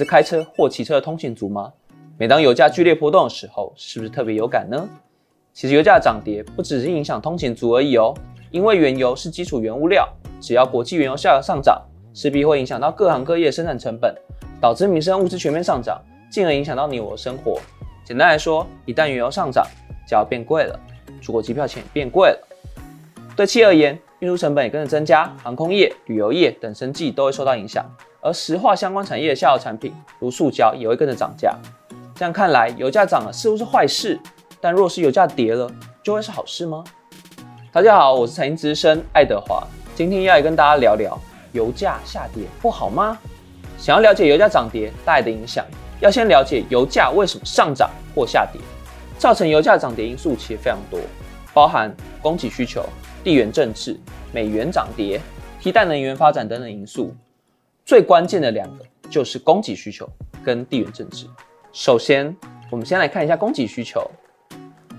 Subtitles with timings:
[0.00, 1.70] 是开车或骑车的通勤族吗？
[2.16, 4.88] 每当油价剧烈波动的时候，是不是特别有感呢？
[5.52, 8.14] 其实油价涨跌不只是影响通勤族而已哦，
[8.50, 10.08] 因为原油是基础原物料，
[10.40, 11.82] 只要国际原油价格上涨，
[12.14, 14.14] 势必会影响到各行各业的生产成本，
[14.58, 17.60] 导致民生物资全面上涨，进而影响到你我的生活。
[18.02, 19.66] 简单来说，一旦原油上涨，
[20.08, 20.80] 就要变贵了，
[21.20, 22.48] 出国机票钱变贵了。
[23.36, 27.84] 对企业而言，运输成本也跟着增加，航空业、旅游业等生计都会受到影响。
[28.22, 31.56] 而石化相关产业的下游产品，如塑胶，也会跟着涨价。
[32.14, 34.20] 这样看来，油价涨了似乎是坏事，
[34.60, 35.70] 但若是油价跌了，
[36.02, 36.84] 就会是好事吗？
[37.72, 41.18] 大家好，我是财经资深爱德华，今天要来跟大家聊聊
[41.52, 43.16] 油价下跌不好吗？
[43.78, 45.64] 想要了解油价涨跌带来的影响，
[46.00, 48.60] 要先了解油价为什么上涨或下跌。
[49.16, 51.00] 造成油价涨跌因素其实非常多，
[51.54, 52.84] 包含供给需求、
[53.24, 53.98] 地缘政治、
[54.30, 55.18] 美元涨跌、
[55.58, 57.14] 替代能源发展等等因素。
[57.84, 60.08] 最关键的两个就是供给需求
[60.44, 61.26] 跟地缘政治。
[61.72, 62.34] 首先，
[62.70, 64.08] 我们先来看一下供给需求。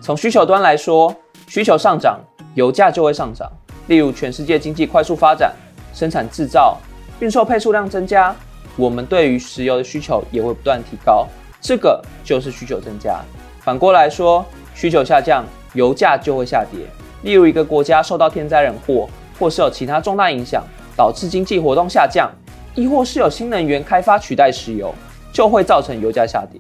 [0.01, 1.15] 从需求端来说，
[1.47, 2.19] 需求上涨，
[2.55, 3.51] 油价就会上涨。
[3.87, 5.53] 例如，全世界经济快速发展，
[5.93, 6.77] 生产制造、
[7.19, 8.35] 运售配数量增加，
[8.75, 11.27] 我们对于石油的需求也会不断提高，
[11.59, 13.19] 这个就是需求增加。
[13.59, 16.85] 反过来说，需求下降，油价就会下跌。
[17.23, 19.07] 例如，一个国家受到天灾人祸，
[19.37, 20.63] 或是有其他重大影响，
[20.95, 22.31] 导致经济活动下降，
[22.75, 24.93] 亦或是有新能源开发取代石油。
[25.33, 26.59] 就会造成油价下跌。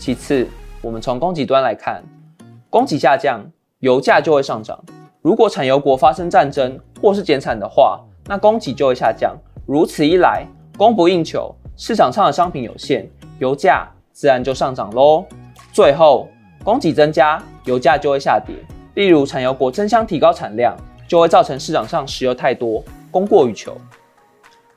[0.00, 0.48] 其次，
[0.82, 2.02] 我们从供给端来看，
[2.68, 3.40] 供给下降，
[3.78, 4.76] 油价就会上涨。
[5.22, 9.32] 如果产油国发生战争或是减产的话，那供给就会下降。
[9.64, 10.44] 如此一来，
[10.76, 15.24] 供不应求，市场上的商品有限，油价自然就上涨喽。
[15.72, 16.28] 最后，
[16.64, 18.56] 供给增加，油价就会下跌。
[18.94, 23.76] 例如，产油国争相提高产量，就会造成市场上石油太多，供过于求。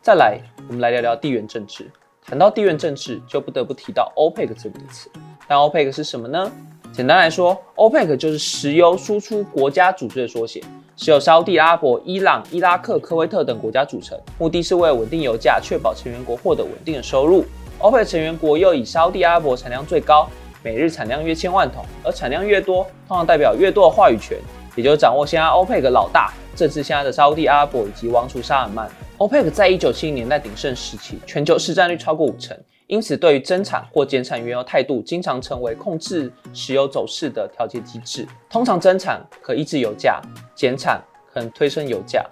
[0.08, 1.86] 再来，我们来聊聊地缘政治。
[2.26, 5.10] 谈到地缘政治，就不得不提到 OPEC 这个词。
[5.50, 6.50] 但 OPEC 是什么呢？
[6.94, 10.64] 简单来说，OPEC 就是石油输出国家组织的缩写，
[10.96, 17.44] 是由沙地阿拉伯、伊朗、伊拉克、科威特等国家组成，目的是为了稳定油价，确保成员国获得稳定的收入。
[17.82, 20.30] OPEC 成员国又以沙地阿拉伯产量最高，
[20.64, 24.38] 每日产量约千万桶，而产量越多，通常代表越多的话语权，
[24.78, 28.90] 也就是掌握现在 OPEC 老大，正是现在的沙地阿拉伯以及王储沙尔曼。
[29.20, 32.56] OPEC 在一九七零年代鼎盛时期，全球市占率超过五成，
[32.86, 38.28] 因此对于增产或减产原油态度，经常成为控制石油走势的调节机制。
[38.48, 40.22] 通常增产可抑制油价，
[40.54, 42.24] 减产可能推升油价。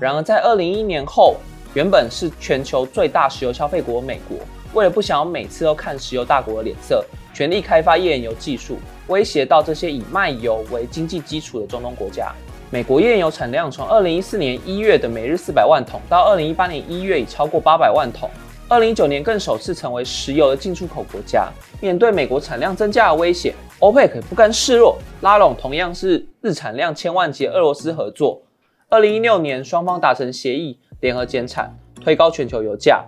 [0.00, 1.36] 然而在二零一一年后，
[1.74, 4.36] 原本是全球最大石油消费国美国，
[4.74, 12.34] 为了不想要每次都看石油大国的脸色，全力开发页岩油技术，威胁到这些以卖油为经济基础的中东国家。
[12.72, 18.30] 美国页岩油产量从二零一四年一月的每日四百万桶，到二零一八年一月已超过八百万桶。
[18.66, 21.50] 二零一九年更首次成为石油的进出口国家。
[21.82, 28.40] 面对美国产量增加的威胁，OPEC 不甘示弱，拉拢同样是日产量千万级的俄罗斯合作。
[28.88, 31.70] 二零一六年，双方达成协议，联合减产，
[32.02, 33.04] 推高全球油价。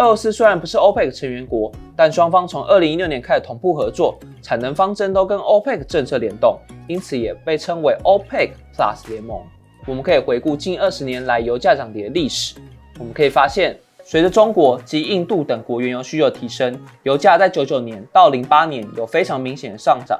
[0.00, 9.38] 俄罗斯虽然不是 OPEC 成员国，但双方从二零一六年开始同步合作，产能方针都跟 OPEC 政策联动，因此也被称为 OPEC Plus 联盟。
[9.86, 12.54] 我们可以回顾近二十年来油价涨跌的历史，
[12.98, 20.18] 我们可以发现，随着中国及印度等国原油需求提升，油价在九九年到零八年有非常明显的上涨。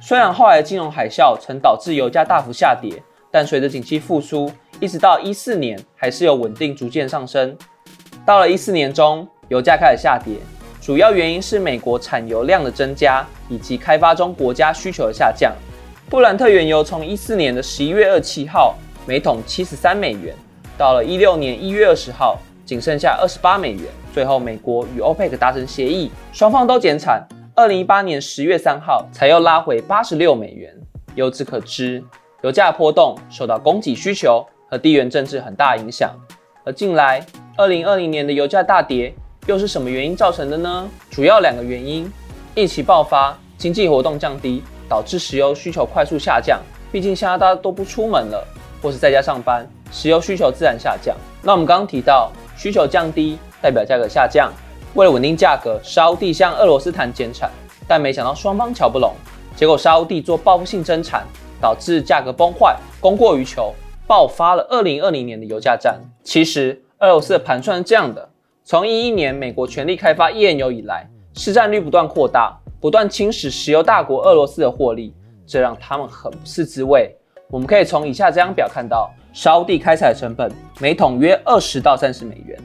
[0.00, 4.48] 虽然后来的金融海啸曾导致油价大幅下跌，但随着景气复苏，
[4.78, 7.56] 一直到一四年还是有稳定逐渐上升。
[8.26, 10.34] 到了一四年中，油价开始下跌，
[10.80, 15.54] 主要原因是美国产油量的增加以及开发中国家需求的下降。
[16.10, 18.74] 布兰特原油从一四年的十一月二七号
[19.06, 20.34] 每桶七十三美元，
[20.76, 23.82] 到了一六年一月二十号仅剩下二十八美元。
[24.12, 27.24] 最后，美国与 OPEC 达成协议，双方都减产。
[27.54, 30.74] 二零一八年十月三号才又拉回八十六美元。
[31.14, 32.02] 由此可知，
[32.42, 36.10] 油价波动受到供给需求和地缘政治很大影响。
[36.64, 37.24] 而近来，
[37.58, 39.14] 二零二零年的油价大跌，
[39.46, 40.90] 又是什么原因造成的呢？
[41.10, 42.12] 主要两个原因：
[42.54, 46.60] 疫情爆发，经济活动降低，导致石油需求快速下降。
[46.92, 48.46] 毕竟现在大家都不出门了，
[48.82, 51.16] 或是在家上班，石油需求自然下降。
[51.42, 54.52] 那我们刚刚提到，需求降低代表价格下降。
[54.92, 57.50] 为了稳定价格，沙地向俄罗斯谈减产，
[57.88, 59.14] 但没想到双方瞧不拢，
[59.56, 61.26] 结果沙地做报复性增产，
[61.58, 63.74] 导致价格崩坏，供过于求，
[64.06, 65.98] 爆发了二零二零年的油价战。
[66.22, 66.82] 其实。
[67.00, 68.26] 俄罗斯的盘算是这样的：
[68.64, 75.14] 从一一年美国全力开发页岩油以来，市占率不断扩大，不断侵蚀石油大国俄罗斯的获利，
[75.46, 77.14] 这让他们很不是滋味。
[77.50, 80.50] 我们可以从以下这张表看到，沙地开采成本
[80.80, 82.58] 每桶约二十到三十美元，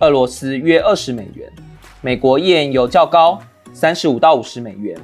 [0.00, 1.48] 俄罗斯约二十美元。
[2.00, 3.38] 美国页岩油较高，
[3.72, 5.00] 三十五到五十美元。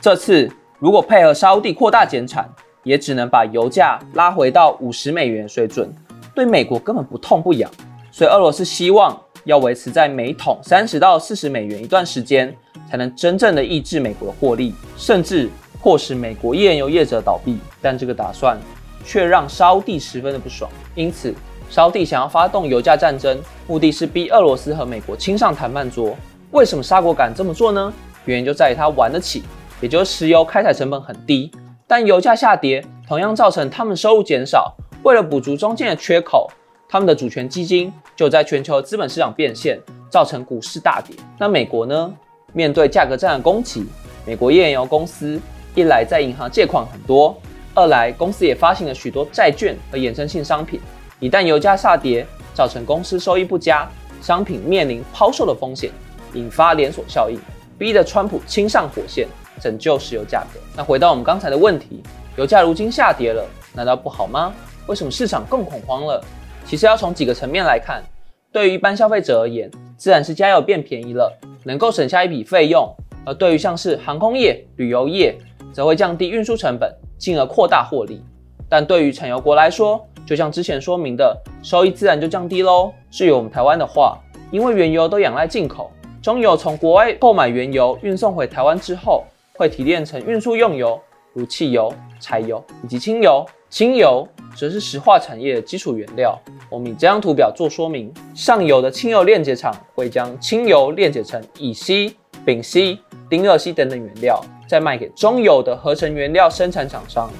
[0.00, 0.50] 这次
[0.80, 2.52] 如果配合沙地扩大减产，
[2.82, 5.88] 也只能把油价拉回到五十美元水准，
[6.34, 7.70] 对美国根本不痛不痒。
[8.16, 12.56] 所以俄罗斯希望要维持在每桶三十到四十美元一段时间，
[12.88, 15.50] 才能真正的抑制美国的获利，甚至
[15.82, 17.58] 迫使美国页岩油业者倒闭。
[17.82, 18.56] 但这个打算
[19.04, 21.34] 却让沙地十分的不爽，因此
[21.68, 26.14] 沙地想要发动油价战争，目的是逼俄罗斯和美国亲上谈判桌。
[26.52, 27.92] 为什么沙国敢这么做呢？
[28.26, 29.42] 原因就在于他玩得起，
[29.80, 31.50] 也就是石油开采成本很低，
[31.88, 34.72] 但油价下跌同样造成他们收入减少。
[35.02, 36.48] 为了补足中间的缺口，
[36.94, 39.76] 他们的主权基金就在全球资本市场变现，
[40.08, 41.16] 造成股市大跌。
[41.36, 42.14] 那美国呢？
[42.52, 43.84] 面对价格战的攻击，
[44.24, 45.40] 美国页岩油公司
[45.74, 47.36] 一来在银行借款很多，
[47.74, 50.80] 二来公司也发行了许多债券和衍生性商品。
[51.18, 52.24] 一旦油价下跌，
[52.54, 53.90] 造成公司收益不佳，
[54.22, 55.90] 商品面临抛售的风险。
[56.34, 57.36] 引发连锁效应，
[57.76, 59.26] 逼得川普亲上火线，
[59.60, 60.60] 拯救石油价格。
[60.76, 62.04] 那回到我们刚才的问题，
[62.36, 64.54] 油价如今下跌了，难道不好吗？
[64.86, 66.24] 为什么市场更恐慌了？
[66.64, 68.02] 其实要从几个层面来看。
[68.50, 71.32] 对于一般消费者而言，自然是加油变便宜了，
[71.64, 72.84] 能够省下一笔费用；
[73.26, 75.36] 而对于像是航空业、旅游业，
[75.72, 78.22] 则会降低运输成本，进而扩大获利。
[78.68, 82.92] 但对于产油国来说，就像之前说明的，收益自然就降低喽。
[83.10, 84.18] 至于我们台湾的话，
[84.50, 85.90] 因为原油都仰赖进口。
[86.22, 89.24] 中油从国外购买原油运送回台湾之后，
[89.56, 90.98] 会提炼成运输用油，
[91.34, 93.44] 如汽油、柴油以及轻油。
[93.68, 96.38] 轻油则是石化产业的基础原料。
[96.70, 102.98] 我们以这张图表做说明：上游的轻油炼解厂会将轻油炼解成乙烯、丙烯、
[103.28, 107.30] 丁二烯等等原料，再卖给中游的合成原料生产厂商。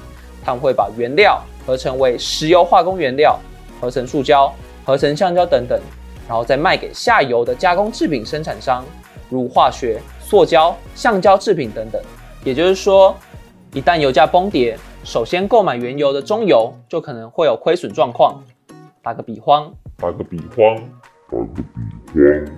[0.43, 3.39] 他们会把原料合成为石油化工原料，
[3.81, 4.53] 合成塑胶、
[4.85, 5.79] 合成橡胶等等。
[6.27, 8.83] 然后再卖给下游的加工制品生产商，
[9.29, 12.01] 如化学、塑胶、橡胶制品等等。
[12.43, 13.15] 也就是说，
[13.73, 18.41] 一旦油价崩跌，首先购买原油的中油就可能会有亏损状况。
[19.03, 20.75] 打个比方，打个比方，
[21.29, 22.55] 打个比方，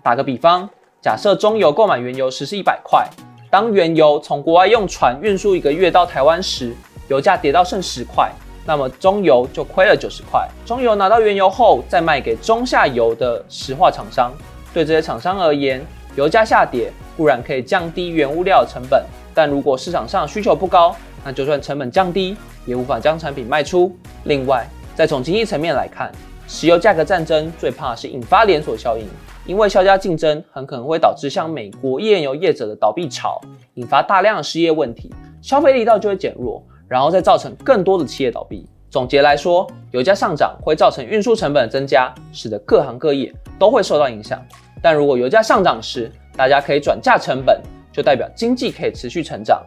[0.00, 0.70] 打个比方，
[1.02, 3.04] 假设中油购买原油时是一百块，
[3.50, 6.72] 当原油从国外用船运输一个月到台湾时，
[7.08, 8.30] 油价跌到剩十块。
[8.64, 10.48] 那么中油就亏了九十块。
[10.64, 14.32] 中油拿到原油后，再卖给中下游的石化厂商。
[14.72, 15.84] 对这些厂商而言，
[16.14, 19.04] 油价下跌固然可以降低原物料成本，
[19.34, 20.94] 但如果市场上需求不高，
[21.24, 22.36] 那就算成本降低，
[22.66, 23.94] 也无法将产品卖出。
[24.24, 26.10] 另外，再从经济层面来看，
[26.46, 29.06] 石油价格战争最怕是引发连锁效应，
[29.46, 33.40] 因为销价竞争很可能会导致像美国页岩油业者的倒闭潮，
[33.74, 35.12] 引发大量的失业问题，
[35.42, 36.62] 消费力道就会减弱。
[36.88, 38.66] 然后再造成更多的企业倒闭。
[38.88, 44.42] 总结来说，油价上涨会造成运输成本的增加，使得各行各业都会受到影响。
[44.80, 47.60] 但如果油价上涨时，大家可以转嫁成本，
[47.92, 49.60] 就代表经济可以持续成长；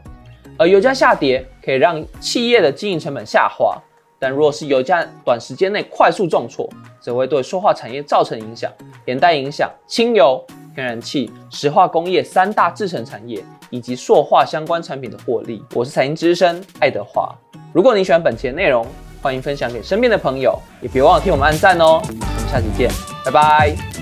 [0.58, 3.76] 而油价下跌可以让企业的经营成本下滑。
[4.20, 6.70] 但若是油价短时间内快速重挫，
[7.00, 8.72] 则会对塑化产业造成影响，
[9.06, 10.46] 连带影响轻油、
[10.76, 13.44] 天然气、石化工业三大制成产业。
[13.72, 15.64] 以及塑化相关产品的获利。
[15.74, 17.34] 我是财经之声爱德华。
[17.72, 18.86] 如果你喜欢本期的内容，
[19.22, 22.02] 欢迎分享给身边的朋友，也别忘了替我们按赞哦。
[22.06, 22.22] 我们
[22.52, 22.92] 下期见，
[23.24, 24.01] 拜拜。